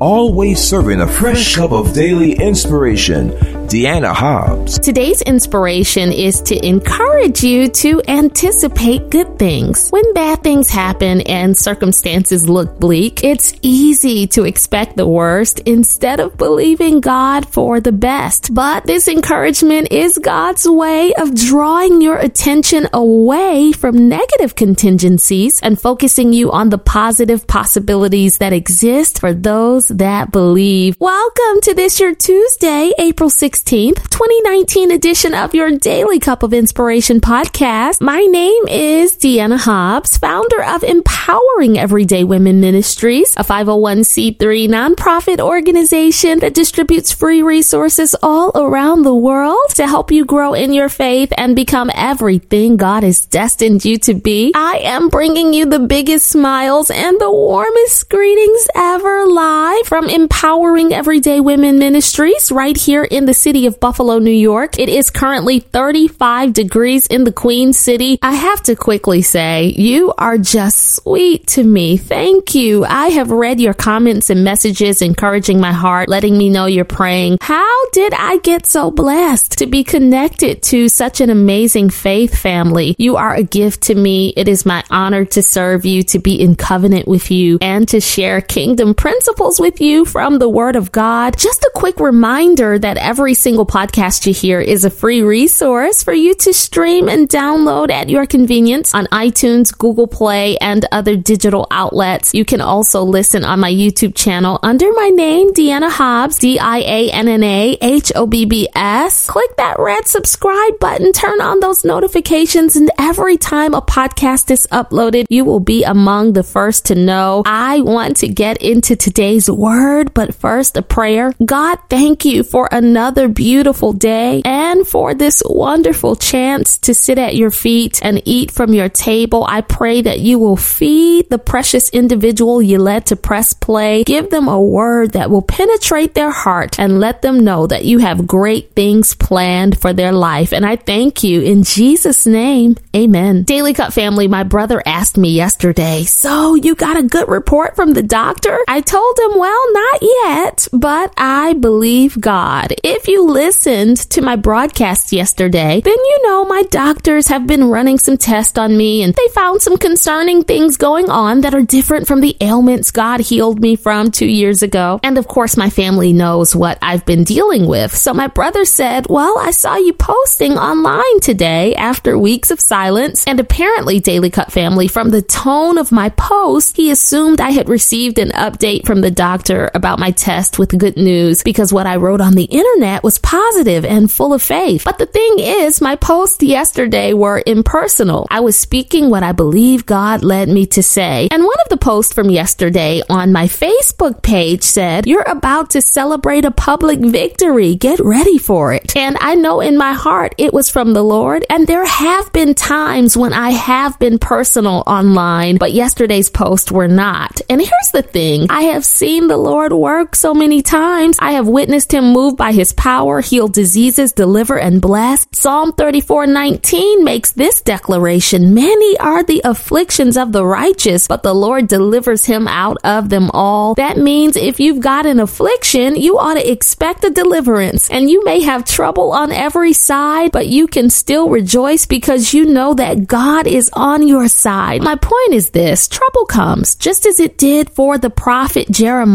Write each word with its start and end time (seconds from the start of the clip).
always 0.00 0.58
serving 0.58 1.00
a 1.00 1.06
fresh 1.06 1.56
cup 1.56 1.72
of 1.72 1.92
daily 1.92 2.32
inspiration. 2.32 3.30
Deanna 3.70 4.12
Hobbs. 4.12 4.80
Today's 4.80 5.22
inspiration 5.22 6.10
is 6.10 6.40
to 6.42 6.66
encourage 6.66 7.44
you 7.44 7.68
to 7.68 8.02
anticipate 8.08 9.10
good 9.10 9.38
things. 9.38 9.90
When 9.90 10.12
bad 10.12 10.42
things 10.42 10.68
happen 10.68 11.20
and 11.20 11.56
circumstances 11.56 12.48
look 12.48 12.80
bleak, 12.80 13.22
it's 13.22 13.54
easy 13.62 14.26
to 14.28 14.42
expect 14.42 14.96
the 14.96 15.06
worst 15.06 15.60
instead 15.60 16.18
of 16.18 16.36
believing 16.36 17.00
God 17.00 17.46
for 17.46 17.78
the 17.78 17.92
best. 17.92 18.52
But 18.52 18.86
this 18.86 19.06
encouragement 19.06 19.92
is 19.92 20.18
God's 20.18 20.68
way 20.68 21.14
of 21.14 21.36
drawing 21.36 22.00
your 22.00 22.16
attention 22.16 22.88
away 22.92 23.70
from 23.70 24.08
negative 24.08 24.56
contingencies 24.56 25.60
and 25.62 25.80
focusing 25.80 26.32
you 26.32 26.50
on 26.50 26.70
the 26.70 26.78
positive 26.78 27.46
possibilities 27.46 28.38
that 28.38 28.52
exist 28.52 29.20
for 29.20 29.32
those 29.32 29.89
that 29.98 30.30
believe. 30.30 30.96
Welcome 30.98 31.60
to 31.62 31.74
this 31.74 31.98
your 32.00 32.14
Tuesday, 32.14 32.92
April 32.98 33.30
16th, 33.30 34.08
2019 34.10 34.90
edition 34.90 35.34
of 35.34 35.54
your 35.54 35.70
Daily 35.72 36.18
Cup 36.18 36.42
of 36.42 36.54
Inspiration 36.54 37.20
podcast. 37.20 38.00
My 38.00 38.20
name 38.20 38.68
is 38.68 39.16
Deanna 39.16 39.58
Hobbs, 39.58 40.16
founder 40.16 40.62
of 40.62 40.82
Empowering 40.84 41.78
Everyday 41.78 42.24
Women 42.24 42.60
Ministries, 42.60 43.34
a 43.36 43.44
501c3 43.44 44.36
nonprofit 44.68 45.40
organization 45.40 46.38
that 46.40 46.54
distributes 46.54 47.12
free 47.12 47.42
resources 47.42 48.14
all 48.22 48.52
around 48.54 49.02
the 49.02 49.14
world 49.14 49.58
to 49.74 49.86
help 49.86 50.10
you 50.10 50.24
grow 50.24 50.54
in 50.54 50.72
your 50.72 50.88
faith 50.88 51.32
and 51.36 51.56
become 51.56 51.90
everything 51.94 52.76
God 52.76 53.02
has 53.02 53.26
destined 53.26 53.84
you 53.84 53.98
to 53.98 54.14
be. 54.14 54.52
I 54.54 54.80
am 54.84 55.08
bringing 55.08 55.52
you 55.52 55.66
the 55.66 55.78
biggest 55.78 56.28
smiles 56.28 56.90
and 56.90 57.20
the 57.20 57.30
warmest 57.30 58.08
greetings 58.08 58.68
ever 58.74 59.26
live 59.26 59.79
from 59.84 60.08
Empowering 60.08 60.92
Everyday 60.92 61.40
Women 61.40 61.78
Ministries 61.78 62.52
right 62.52 62.76
here 62.76 63.04
in 63.04 63.24
the 63.24 63.34
city 63.34 63.66
of 63.66 63.80
Buffalo, 63.80 64.18
New 64.18 64.30
York. 64.30 64.78
It 64.78 64.88
is 64.88 65.10
currently 65.10 65.60
35 65.60 66.52
degrees 66.52 67.06
in 67.06 67.24
the 67.24 67.32
Queen 67.32 67.72
City. 67.72 68.18
I 68.22 68.32
have 68.32 68.62
to 68.64 68.76
quickly 68.76 69.22
say, 69.22 69.74
you 69.76 70.12
are 70.18 70.38
just 70.38 70.96
sweet 70.96 71.46
to 71.48 71.62
me. 71.62 71.96
Thank 71.96 72.54
you. 72.54 72.84
I 72.84 73.08
have 73.08 73.30
read 73.30 73.60
your 73.60 73.74
comments 73.74 74.30
and 74.30 74.44
messages 74.44 75.02
encouraging 75.02 75.60
my 75.60 75.72
heart, 75.72 76.08
letting 76.08 76.36
me 76.36 76.48
know 76.50 76.66
you're 76.66 76.84
praying. 76.84 77.38
How 77.40 77.88
did 77.90 78.12
I 78.14 78.38
get 78.38 78.66
so 78.66 78.90
blessed 78.90 79.58
to 79.58 79.66
be 79.66 79.84
connected 79.84 80.62
to 80.64 80.88
such 80.88 81.20
an 81.20 81.30
amazing 81.30 81.90
faith 81.90 82.36
family? 82.36 82.94
You 82.98 83.16
are 83.16 83.34
a 83.34 83.42
gift 83.42 83.82
to 83.84 83.94
me. 83.94 84.34
It 84.36 84.48
is 84.48 84.66
my 84.66 84.84
honor 84.90 85.24
to 85.26 85.42
serve 85.42 85.84
you, 85.84 86.02
to 86.04 86.18
be 86.18 86.40
in 86.40 86.56
covenant 86.56 87.08
with 87.08 87.30
you, 87.30 87.58
and 87.60 87.88
to 87.88 88.00
share 88.00 88.40
kingdom 88.40 88.94
principles 88.94 89.58
with 89.58 89.69
you 89.78 90.06
from 90.06 90.38
the 90.38 90.48
Word 90.48 90.74
of 90.74 90.90
God. 90.90 91.36
Just 91.36 91.62
a 91.64 91.70
quick 91.74 92.00
reminder 92.00 92.78
that 92.78 92.96
every 92.96 93.34
single 93.34 93.66
podcast 93.66 94.24
you 94.24 94.32
hear 94.32 94.58
is 94.58 94.86
a 94.86 94.90
free 94.90 95.20
resource 95.20 96.02
for 96.02 96.14
you 96.14 96.34
to 96.36 96.54
stream 96.54 97.10
and 97.10 97.28
download 97.28 97.90
at 97.90 98.08
your 98.08 98.24
convenience 98.24 98.94
on 98.94 99.04
iTunes, 99.08 99.76
Google 99.76 100.06
Play, 100.06 100.56
and 100.62 100.86
other 100.92 101.14
digital 101.14 101.66
outlets. 101.70 102.32
You 102.32 102.46
can 102.46 102.62
also 102.62 103.02
listen 103.02 103.44
on 103.44 103.60
my 103.60 103.70
YouTube 103.70 104.14
channel 104.14 104.58
under 104.62 104.90
my 104.92 105.10
name, 105.10 105.52
Deanna 105.52 105.90
Hobbs, 105.90 106.38
D 106.38 106.58
I 106.58 106.78
A 106.78 107.10
N 107.10 107.28
N 107.28 107.42
A 107.42 107.76
H 107.82 108.12
O 108.16 108.26
B 108.26 108.46
B 108.46 108.66
S. 108.74 109.28
Click 109.28 109.56
that 109.56 109.78
red 109.78 110.06
subscribe 110.06 110.78
button, 110.78 111.12
turn 111.12 111.42
on 111.42 111.60
those 111.60 111.84
notifications, 111.84 112.76
and 112.76 112.90
every 112.98 113.36
time 113.36 113.74
a 113.74 113.82
podcast 113.82 114.50
is 114.50 114.66
uploaded, 114.72 115.26
you 115.28 115.44
will 115.44 115.60
be 115.60 115.84
among 115.84 116.32
the 116.32 116.42
first 116.42 116.86
to 116.86 116.94
know. 116.94 117.42
I 117.44 117.80
want 117.82 118.16
to 118.18 118.28
get 118.28 118.62
into 118.62 118.96
today's 118.96 119.50
word, 119.60 120.14
but 120.14 120.34
first 120.34 120.78
a 120.78 120.82
prayer. 120.82 121.34
God, 121.44 121.78
thank 121.90 122.24
you 122.24 122.42
for 122.42 122.66
another 122.72 123.28
beautiful 123.28 123.92
day 123.92 124.40
and 124.46 124.88
for 124.88 125.12
this 125.12 125.42
wonderful 125.44 126.16
chance 126.16 126.78
to 126.78 126.94
sit 126.94 127.18
at 127.18 127.36
your 127.36 127.50
feet 127.50 128.00
and 128.02 128.22
eat 128.24 128.50
from 128.50 128.72
your 128.72 128.88
table. 128.88 129.44
I 129.46 129.60
pray 129.60 130.00
that 130.00 130.20
you 130.20 130.38
will 130.38 130.56
feed 130.56 131.28
the 131.28 131.38
precious 131.38 131.90
individual 131.90 132.62
you 132.62 132.78
led 132.78 133.06
to 133.06 133.16
press 133.16 133.52
play. 133.52 134.04
Give 134.04 134.30
them 134.30 134.48
a 134.48 134.60
word 134.60 135.12
that 135.12 135.30
will 135.30 135.42
penetrate 135.42 136.14
their 136.14 136.30
heart 136.30 136.78
and 136.80 136.98
let 136.98 137.20
them 137.20 137.40
know 137.40 137.66
that 137.66 137.84
you 137.84 137.98
have 137.98 138.26
great 138.26 138.72
things 138.74 139.14
planned 139.14 139.78
for 139.78 139.92
their 139.92 140.12
life. 140.12 140.54
And 140.54 140.64
I 140.64 140.76
thank 140.76 141.22
you 141.22 141.42
in 141.42 141.64
Jesus' 141.64 142.24
name. 142.26 142.76
Amen. 142.96 143.42
Daily 143.42 143.74
Cup 143.74 143.92
family, 143.92 144.26
my 144.26 144.42
brother 144.42 144.82
asked 144.86 145.18
me 145.18 145.32
yesterday, 145.32 146.04
so 146.04 146.54
you 146.54 146.74
got 146.74 146.96
a 146.96 147.02
good 147.02 147.28
report 147.28 147.76
from 147.76 147.92
the 147.92 148.02
doctor? 148.02 148.58
I 148.66 148.80
told 148.80 149.18
him, 149.18 149.38
well, 149.40 149.72
not 149.72 150.02
yet, 150.02 150.68
but 150.70 151.14
I 151.16 151.54
believe 151.54 152.20
God. 152.20 152.74
If 152.84 153.08
you 153.08 153.24
listened 153.24 153.96
to 154.10 154.20
my 154.20 154.36
broadcast 154.36 155.14
yesterday, 155.14 155.80
then 155.80 155.96
you 155.96 156.18
know 156.24 156.44
my 156.44 156.64
doctors 156.64 157.28
have 157.28 157.46
been 157.46 157.70
running 157.70 157.98
some 157.98 158.18
tests 158.18 158.58
on 158.58 158.76
me 158.76 159.02
and 159.02 159.14
they 159.14 159.28
found 159.28 159.62
some 159.62 159.78
concerning 159.78 160.44
things 160.44 160.76
going 160.76 161.08
on 161.08 161.40
that 161.40 161.54
are 161.54 161.62
different 161.62 162.06
from 162.06 162.20
the 162.20 162.36
ailments 162.42 162.90
God 162.90 163.20
healed 163.20 163.62
me 163.62 163.76
from 163.76 164.10
two 164.10 164.26
years 164.26 164.62
ago. 164.62 165.00
And 165.02 165.16
of 165.16 165.26
course, 165.26 165.56
my 165.56 165.70
family 165.70 166.12
knows 166.12 166.54
what 166.54 166.76
I've 166.82 167.06
been 167.06 167.24
dealing 167.24 167.66
with. 167.66 167.96
So 167.96 168.12
my 168.12 168.26
brother 168.26 168.66
said, 168.66 169.06
well, 169.08 169.38
I 169.38 169.52
saw 169.52 169.76
you 169.76 169.94
posting 169.94 170.58
online 170.58 171.20
today 171.20 171.74
after 171.76 172.18
weeks 172.18 172.50
of 172.50 172.60
silence. 172.60 173.24
And 173.26 173.40
apparently, 173.40 174.00
Daily 174.00 174.28
Cup 174.28 174.52
family, 174.52 174.86
from 174.86 175.08
the 175.08 175.22
tone 175.22 175.78
of 175.78 175.92
my 175.92 176.10
post, 176.10 176.76
he 176.76 176.90
assumed 176.90 177.40
I 177.40 177.52
had 177.52 177.70
received 177.70 178.18
an 178.18 178.32
update 178.32 178.84
from 178.84 179.00
the 179.00 179.10
doctor 179.10 179.29
about 179.38 179.98
my 179.98 180.10
test 180.10 180.58
with 180.58 180.76
good 180.78 180.96
news 180.96 181.42
because 181.42 181.72
what 181.72 181.86
I 181.86 181.96
wrote 181.96 182.20
on 182.20 182.34
the 182.34 182.44
internet 182.44 183.02
was 183.02 183.18
positive 183.18 183.84
and 183.84 184.10
full 184.10 184.32
of 184.32 184.42
faith. 184.42 184.84
But 184.84 184.98
the 184.98 185.06
thing 185.06 185.38
is, 185.38 185.80
my 185.80 185.96
posts 185.96 186.42
yesterday 186.42 187.12
were 187.12 187.42
impersonal. 187.46 188.26
I 188.30 188.40
was 188.40 188.58
speaking 188.58 189.10
what 189.10 189.22
I 189.22 189.32
believe 189.32 189.86
God 189.86 190.24
led 190.24 190.48
me 190.48 190.66
to 190.66 190.82
say. 190.82 191.28
And 191.30 191.42
one 191.44 191.60
of 191.64 191.68
the 191.68 191.76
posts 191.76 192.12
from 192.12 192.30
yesterday 192.30 193.02
on 193.08 193.32
my 193.32 193.46
Facebook 193.46 194.22
page 194.22 194.62
said, 194.62 195.06
You're 195.06 195.28
about 195.28 195.70
to 195.70 195.82
celebrate 195.82 196.44
a 196.44 196.50
public 196.50 196.98
victory. 197.00 197.76
Get 197.76 198.00
ready 198.00 198.38
for 198.38 198.72
it. 198.72 198.96
And 198.96 199.16
I 199.20 199.34
know 199.34 199.60
in 199.60 199.76
my 199.76 199.92
heart 199.92 200.34
it 200.38 200.52
was 200.52 200.70
from 200.70 200.92
the 200.92 201.02
Lord. 201.02 201.44
And 201.50 201.66
there 201.66 201.84
have 201.84 202.32
been 202.32 202.54
times 202.54 203.16
when 203.16 203.32
I 203.32 203.50
have 203.50 203.98
been 203.98 204.18
personal 204.18 204.82
online, 204.86 205.56
but 205.56 205.72
yesterday's 205.72 206.30
posts 206.30 206.72
were 206.72 206.88
not. 206.88 207.40
And 207.48 207.60
here's 207.60 207.90
the 207.92 208.02
thing 208.02 208.46
I 208.50 208.62
have 208.62 208.84
seen 208.84 209.19
the 209.28 209.36
Lord 209.36 209.72
work 209.72 210.16
so 210.16 210.34
many 210.34 210.62
times. 210.62 211.16
I 211.20 211.32
have 211.32 211.46
witnessed 211.46 211.92
him 211.92 212.12
move 212.12 212.36
by 212.36 212.52
his 212.52 212.72
power, 212.72 213.20
heal 213.20 213.48
diseases, 213.48 214.12
deliver, 214.12 214.58
and 214.58 214.80
bless. 214.80 215.26
Psalm 215.32 215.72
34 215.72 216.26
19 216.26 217.04
makes 217.04 217.32
this 217.32 217.60
declaration 217.60 218.54
Many 218.54 218.98
are 218.98 219.22
the 219.22 219.42
afflictions 219.44 220.16
of 220.16 220.32
the 220.32 220.44
righteous, 220.44 221.06
but 221.06 221.22
the 221.22 221.34
Lord 221.34 221.68
delivers 221.68 222.24
him 222.24 222.48
out 222.48 222.78
of 222.84 223.08
them 223.08 223.30
all. 223.32 223.74
That 223.74 223.98
means 223.98 224.36
if 224.36 224.60
you've 224.60 224.80
got 224.80 225.06
an 225.06 225.20
affliction, 225.20 225.96
you 225.96 226.18
ought 226.18 226.34
to 226.34 226.50
expect 226.50 227.04
a 227.04 227.10
deliverance. 227.10 227.90
And 227.90 228.10
you 228.10 228.24
may 228.24 228.40
have 228.40 228.64
trouble 228.64 229.12
on 229.12 229.32
every 229.32 229.72
side, 229.72 230.32
but 230.32 230.46
you 230.46 230.66
can 230.66 230.90
still 230.90 231.28
rejoice 231.28 231.86
because 231.86 232.32
you 232.32 232.46
know 232.46 232.74
that 232.74 233.06
God 233.06 233.46
is 233.46 233.70
on 233.72 234.06
your 234.06 234.28
side. 234.28 234.82
My 234.82 234.96
point 234.96 235.32
is 235.32 235.50
this 235.50 235.88
trouble 235.88 236.24
comes 236.24 236.74
just 236.74 237.06
as 237.06 237.20
it 237.20 237.38
did 237.38 237.70
for 237.70 237.98
the 237.98 238.10
prophet 238.10 238.70
Jeremiah 238.70 239.09